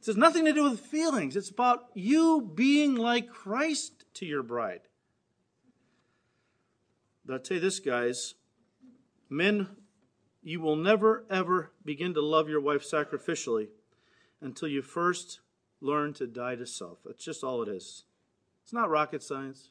[0.00, 1.34] It has nothing to do with feelings.
[1.36, 4.80] It's about you being like Christ to your bride.
[7.24, 8.34] But I'll tell you this, guys.
[9.30, 9.68] Men
[10.42, 13.68] you will never, ever begin to love your wife sacrificially
[14.42, 15.40] until you first
[15.84, 16.98] learn to die to self.
[17.04, 18.04] That's just all it is.
[18.62, 19.70] It's not rocket science.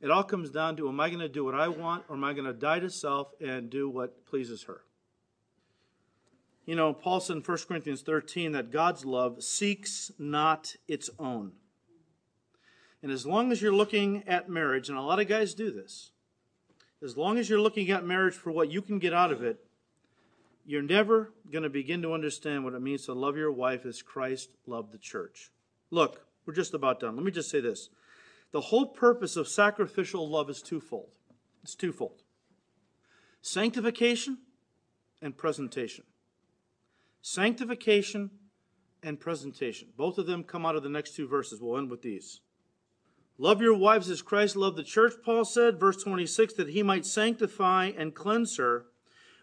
[0.00, 2.24] It all comes down to am I going to do what I want or am
[2.24, 4.82] I going to die to self and do what pleases her?
[6.66, 11.52] You know, Paul said in 1 Corinthians 13 that God's love seeks not its own.
[13.02, 16.10] And as long as you're looking at marriage, and a lot of guys do this,
[17.02, 19.65] as long as you're looking at marriage for what you can get out of it,
[20.66, 24.02] you're never going to begin to understand what it means to love your wife as
[24.02, 25.52] Christ loved the church.
[25.90, 27.14] Look, we're just about done.
[27.14, 27.88] Let me just say this.
[28.52, 31.10] The whole purpose of sacrificial love is twofold.
[31.62, 32.22] It's twofold
[33.42, 34.38] sanctification
[35.22, 36.04] and presentation.
[37.22, 38.30] Sanctification
[39.04, 39.88] and presentation.
[39.96, 41.60] Both of them come out of the next two verses.
[41.60, 42.40] We'll end with these.
[43.38, 47.06] Love your wives as Christ loved the church, Paul said, verse 26, that he might
[47.06, 48.86] sanctify and cleanse her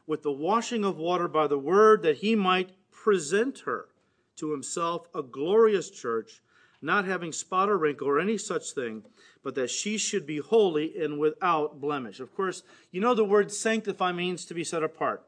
[0.05, 3.87] with the washing of water by the word, that he might present her
[4.35, 6.41] to himself a glorious church,
[6.81, 9.03] not having spot or wrinkle or any such thing,
[9.43, 12.19] but that she should be holy and without blemish.
[12.19, 15.23] Of course, you know the word sanctify means to be set apart.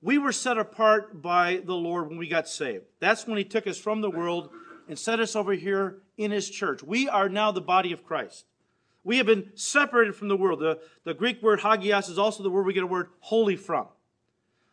[0.00, 2.84] We were set apart by the Lord when we got saved.
[2.98, 4.50] That's when he took us from the world
[4.88, 6.82] and set us over here in his church.
[6.82, 8.46] We are now the body of Christ.
[9.04, 10.60] We have been separated from the world.
[10.60, 13.88] The, the Greek word hagios is also the word we get a word holy from.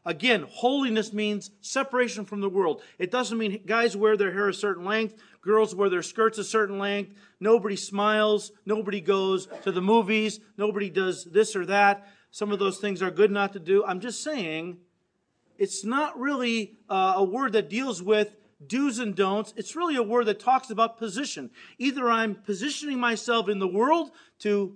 [0.05, 2.81] Again, holiness means separation from the world.
[2.97, 6.43] It doesn't mean guys wear their hair a certain length, girls wear their skirts a
[6.43, 12.07] certain length, nobody smiles, nobody goes to the movies, nobody does this or that.
[12.31, 13.83] Some of those things are good not to do.
[13.85, 14.77] I'm just saying
[15.57, 18.35] it's not really uh, a word that deals with
[18.65, 19.53] do's and don'ts.
[19.55, 21.51] It's really a word that talks about position.
[21.77, 24.75] Either I'm positioning myself in the world to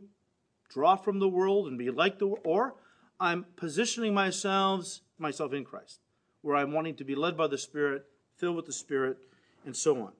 [0.69, 2.75] draw from the world and be like the world, or
[3.19, 5.99] I'm positioning myself myself in Christ,
[6.41, 8.05] where I'm wanting to be led by the Spirit,
[8.37, 9.17] filled with the Spirit,
[9.65, 10.13] and so on.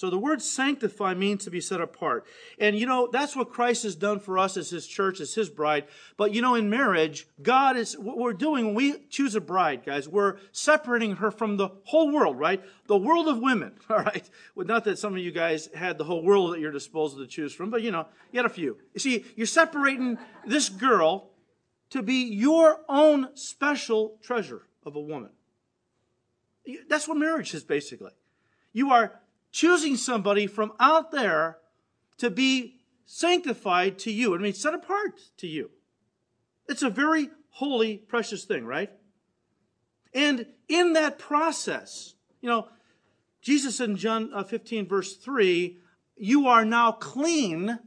[0.00, 2.24] So the word sanctify means to be set apart.
[2.58, 5.50] And you know, that's what Christ has done for us as his church, as his
[5.50, 5.84] bride.
[6.16, 9.84] But you know, in marriage, God is, what we're doing when we choose a bride,
[9.84, 12.64] guys, we're separating her from the whole world, right?
[12.86, 14.26] The world of women, all right?
[14.54, 17.26] Well, not that some of you guys had the whole world at your disposal to
[17.26, 18.78] choose from, but you know, you had a few.
[18.94, 21.28] You see, you're separating this girl
[21.90, 25.32] to be your own special treasure of a woman.
[26.88, 28.12] That's what marriage is basically.
[28.72, 29.20] You are
[29.52, 31.58] choosing somebody from out there
[32.18, 34.34] to be sanctified to you.
[34.34, 35.70] I mean, set apart to you.
[36.68, 38.90] It's a very holy, precious thing, right?
[40.14, 42.68] And in that process, you know,
[43.42, 45.78] Jesus in John uh, 15, verse 3,
[46.16, 47.78] you are now clean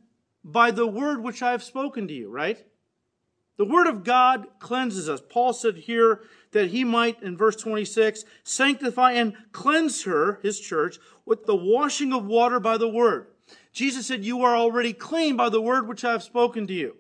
[0.43, 2.65] by the word which I have spoken to you, right?
[3.57, 5.21] The Word of God cleanses us.
[5.29, 6.21] Paul said here
[6.53, 12.13] that he might, in verse 26, sanctify and cleanse her, his church, with the washing
[12.13, 13.27] of water by the Word.
[13.71, 16.95] Jesus said, You are already clean by the Word which I have spoken to you.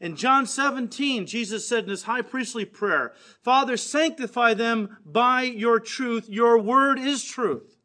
[0.00, 3.12] In John 17, Jesus said in his high priestly prayer,
[3.42, 6.26] Father, sanctify them by your truth.
[6.28, 7.76] Your word is truth.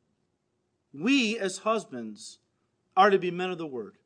[0.93, 2.39] We, as husbands,
[2.95, 3.97] are to be men of the word.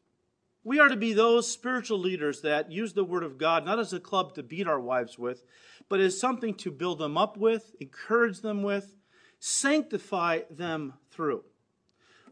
[0.64, 3.94] We are to be those spiritual leaders that use the Word of God not as
[3.94, 5.42] a club to beat our wives with,
[5.90, 8.96] but as something to build them up with, encourage them with,
[9.40, 11.44] sanctify them through.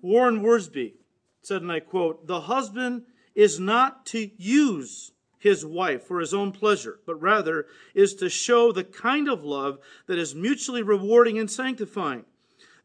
[0.02, 0.94] Warren Wiersbe
[1.42, 3.04] said, and I quote, The husband
[3.34, 8.72] is not to use his wife for his own pleasure, but rather is to show
[8.72, 12.26] the kind of love that is mutually rewarding and sanctifying.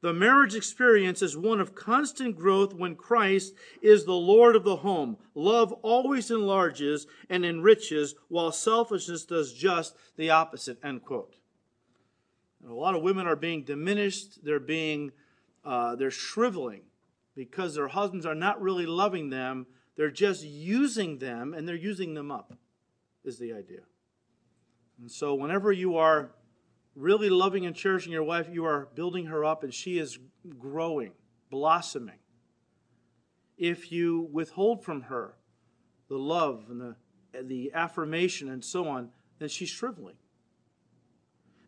[0.03, 4.77] The marriage experience is one of constant growth when Christ is the Lord of the
[4.77, 5.17] home.
[5.37, 10.79] Love always enlarges and enriches, while selfishness does just the opposite.
[10.83, 11.37] End quote.
[12.61, 14.45] And a lot of women are being diminished.
[14.45, 15.13] They're being,
[15.65, 16.83] uh, they're shriveling
[17.37, 19.67] because their husbands are not really loving them.
[19.97, 22.55] They're just using them and they're using them up,
[23.25, 23.83] is the idea.
[25.01, 26.33] And so, whenever you are
[26.95, 30.19] really loving and cherishing your wife, you are building her up and she is
[30.59, 31.13] growing,
[31.51, 32.19] blossoming.
[33.57, 35.35] If you withhold from her
[36.09, 36.97] the love and the,
[37.43, 40.17] the affirmation and so on, then she's shriveling.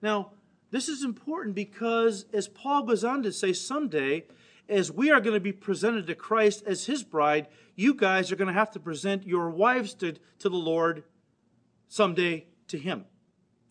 [0.03, 0.33] Now,
[0.71, 4.25] this is important because, as Paul goes on to say, someday,
[4.69, 8.37] as we are going to be presented to Christ as his bride, you guys are
[8.37, 11.05] going to have to present your wives to, to the Lord
[11.89, 13.05] someday to him.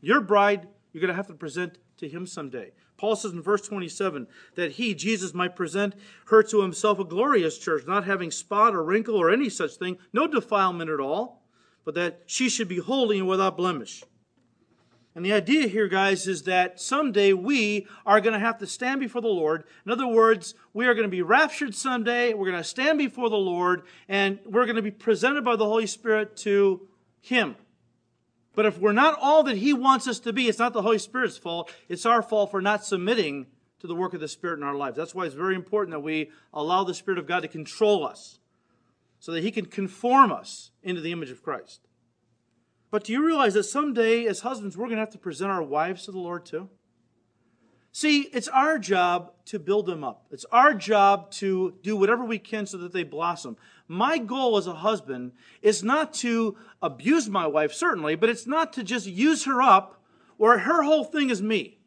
[0.01, 2.71] Your bride you're going to have to present to him someday.
[2.97, 5.95] Paul says in verse 27 that he, Jesus, might present
[6.27, 9.97] her to himself a glorious church, not having spot or wrinkle or any such thing,
[10.13, 11.43] no defilement at all,
[11.83, 14.03] but that she should be holy and without blemish.
[15.15, 18.99] And the idea here, guys, is that someday we are going to have to stand
[18.99, 19.63] before the Lord.
[19.85, 22.33] In other words, we are going to be raptured someday.
[22.33, 25.65] We're going to stand before the Lord, and we're going to be presented by the
[25.65, 26.87] Holy Spirit to
[27.21, 27.55] Him.
[28.55, 30.99] But if we're not all that He wants us to be, it's not the Holy
[30.99, 31.71] Spirit's fault.
[31.89, 33.47] It's our fault for not submitting
[33.79, 34.95] to the work of the Spirit in our lives.
[34.95, 38.39] That's why it's very important that we allow the Spirit of God to control us
[39.19, 41.87] so that He can conform us into the image of Christ.
[42.91, 45.63] But do you realize that someday, as husbands, we're going to have to present our
[45.63, 46.69] wives to the Lord too?
[47.95, 50.25] See, it's our job to build them up.
[50.31, 53.55] It's our job to do whatever we can so that they blossom.
[53.87, 58.73] My goal as a husband is not to abuse my wife, certainly, but it's not
[58.73, 60.01] to just use her up
[60.39, 61.77] or her whole thing is me.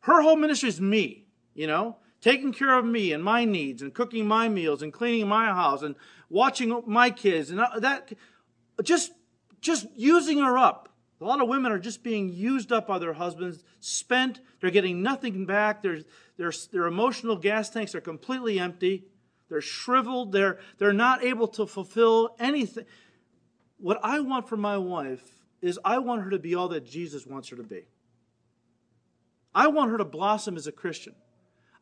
[0.00, 3.92] Her whole ministry is me, you know, taking care of me and my needs and
[3.92, 5.94] cooking my meals and cleaning my house and
[6.30, 8.14] watching my kids and uh, that
[8.82, 9.12] just
[9.60, 13.14] just using her up a lot of women are just being used up by their
[13.14, 14.40] husbands, spent.
[14.60, 15.82] They're getting nothing back.
[15.82, 16.00] Their,
[16.36, 19.06] their, their emotional gas tanks are completely empty.
[19.48, 20.32] They're shriveled.
[20.32, 22.84] They're, they're not able to fulfill anything.
[23.78, 25.22] What I want for my wife
[25.62, 27.84] is I want her to be all that Jesus wants her to be.
[29.54, 31.14] I want her to blossom as a Christian.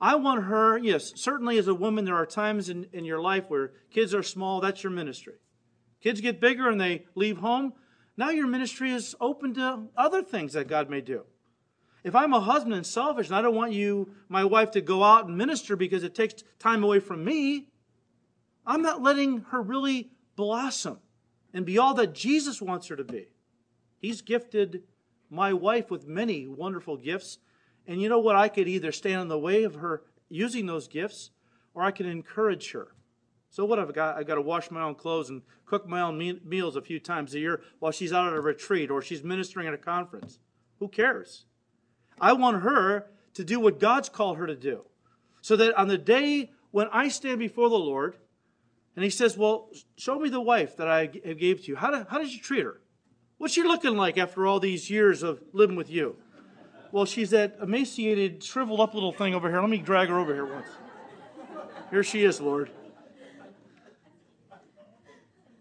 [0.00, 3.44] I want her, yes, certainly as a woman, there are times in, in your life
[3.48, 5.34] where kids are small, that's your ministry.
[6.00, 7.72] Kids get bigger and they leave home,
[8.16, 11.24] now your ministry is open to other things that God may do.
[12.04, 15.02] If I'm a husband and selfish and I don't want you, my wife, to go
[15.02, 17.68] out and minister because it takes time away from me,
[18.66, 20.98] I'm not letting her really blossom
[21.52, 23.28] and be all that Jesus wants her to be.
[23.98, 24.82] He's gifted
[25.30, 27.38] my wife with many wonderful gifts.
[27.86, 28.36] And you know what?
[28.36, 31.30] I could either stand in the way of her using those gifts
[31.74, 32.88] or I can encourage her.
[33.54, 36.18] So what I've got, I've got to wash my own clothes and cook my own
[36.18, 39.22] me- meals a few times a year while she's out at a retreat or she's
[39.22, 40.40] ministering at a conference.
[40.80, 41.44] Who cares?
[42.20, 44.80] I want her to do what God's called her to do.
[45.40, 48.16] So that on the day when I stand before the Lord
[48.96, 51.76] and he says, well, show me the wife that I gave to you.
[51.76, 52.80] How did, how did you treat her?
[53.38, 56.16] What's she looking like after all these years of living with you?
[56.90, 59.60] Well, she's that emaciated, shriveled up little thing over here.
[59.60, 60.66] Let me drag her over here once.
[61.92, 62.72] Here she is, Lord.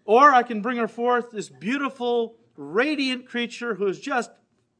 [0.04, 4.30] Or I can bring her forth this beautiful, radiant creature who has just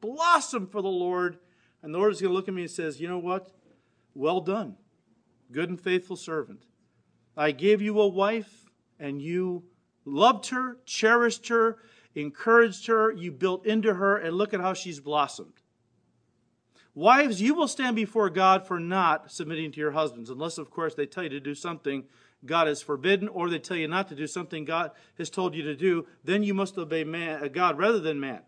[0.01, 1.39] blossomed for the Lord.
[1.81, 3.51] And the Lord is going to look at me and says, You know what?
[4.13, 4.77] Well done,
[5.51, 6.65] good and faithful servant.
[7.35, 8.65] I gave you a wife,
[8.97, 9.63] and you
[10.05, 11.79] loved her, cherished her,
[12.13, 15.53] encouraged her, you built into her, and look at how she's blossomed.
[16.93, 20.95] Wives, you will stand before God for not submitting to your husbands, unless, of course,
[20.95, 22.05] they tell you to do something
[22.45, 25.63] God has forbidden, or they tell you not to do something God has told you
[25.63, 28.41] to do, then you must obey man, uh, God rather than man.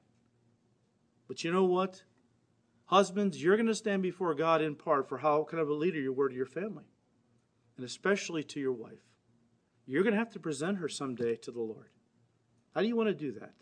[1.27, 2.03] But you know what?
[2.85, 5.99] Husbands, you're going to stand before God in part for how kind of a leader
[5.99, 6.85] you were to your family,
[7.75, 9.03] and especially to your wife.
[9.85, 11.89] You're going to have to present her someday to the Lord.
[12.73, 13.53] How do you want to do that?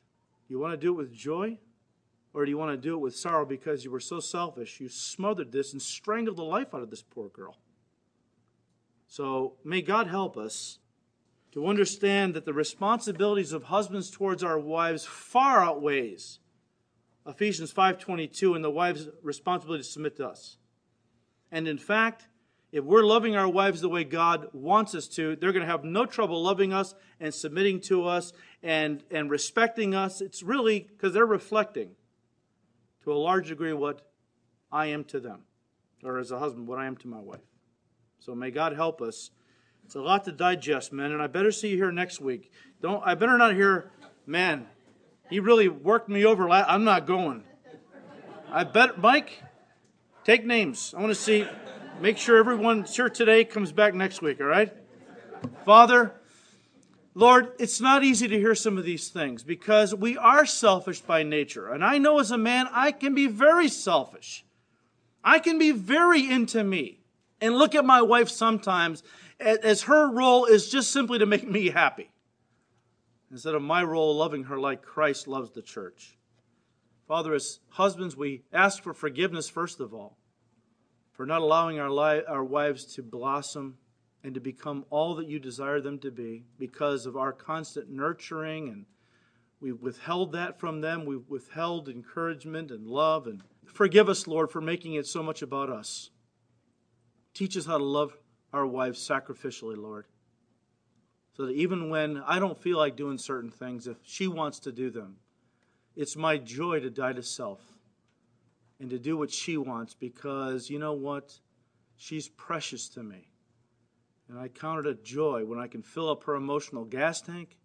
[0.47, 1.57] You want to do it with joy?
[2.35, 4.81] Or do you want to do it with sorrow because you were so selfish?
[4.81, 7.55] You smothered this and strangled the life out of this poor girl.
[9.15, 10.79] So may God help us
[11.53, 16.39] to understand that the responsibilities of husbands towards our wives far outweighs
[17.25, 20.57] Ephesians 5:22 and the wife's responsibility to submit to us.
[21.49, 22.27] And in fact,
[22.73, 25.85] if we're loving our wives the way God wants us to, they're going to have
[25.85, 30.19] no trouble loving us and submitting to us and, and respecting us.
[30.19, 31.95] It's really because they're reflecting
[33.05, 34.11] to a large degree what
[34.73, 35.45] I am to them,
[36.03, 37.54] or as a husband, what I am to my wife.
[38.25, 39.29] So may God help us.
[39.85, 42.51] It's a lot to digest, man, and I better see you here next week.
[42.81, 43.91] Don't I better not hear,
[44.25, 44.65] man,
[45.29, 46.49] he really worked me over.
[46.49, 47.43] I'm not going.
[48.51, 49.43] I bet, Mike,
[50.23, 50.95] take names.
[50.97, 51.47] I want to see,
[52.01, 54.73] make sure everyone here today comes back next week, all right?
[55.63, 56.15] Father,
[57.13, 61.21] Lord, it's not easy to hear some of these things because we are selfish by
[61.21, 61.71] nature.
[61.71, 64.43] And I know as a man, I can be very selfish.
[65.23, 67.01] I can be very into me
[67.41, 69.03] and look at my wife sometimes
[69.39, 72.09] as her role is just simply to make me happy
[73.31, 76.17] instead of my role loving her like Christ loves the church.
[77.07, 80.17] Father, as husbands, we ask for forgiveness first of all
[81.11, 83.77] for not allowing our, li- our wives to blossom
[84.23, 88.69] and to become all that you desire them to be because of our constant nurturing
[88.69, 88.85] and
[89.61, 91.05] we've withheld that from them.
[91.05, 93.27] We've withheld encouragement and love.
[93.27, 96.09] And forgive us, Lord, for making it so much about us.
[97.35, 98.17] Teach us how to love
[98.53, 100.05] our wives sacrificially, Lord.
[101.33, 104.71] So that even when I don't feel like doing certain things, if she wants to
[104.71, 105.17] do them,
[105.95, 107.59] it's my joy to die to self
[108.79, 111.39] and to do what she wants because you know what?
[111.97, 113.27] She's precious to me.
[114.29, 117.57] And I count it a joy when I can fill up her emotional gas tank,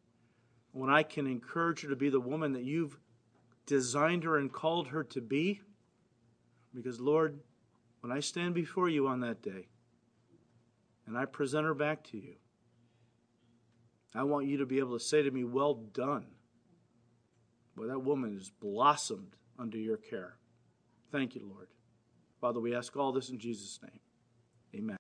[0.73, 2.99] when I can encourage her to be the woman that you've
[3.67, 5.61] designed her and called her to be.
[6.75, 7.41] Because, Lord,
[8.01, 9.69] when I stand before you on that day
[11.07, 12.35] and I present her back to you,
[14.15, 16.27] I want you to be able to say to me, Well done.
[17.77, 20.37] Boy, that woman has blossomed under your care.
[21.13, 21.69] Thank you, Lord.
[22.41, 24.01] Father, we ask all this in Jesus' name.
[24.75, 25.00] Amen.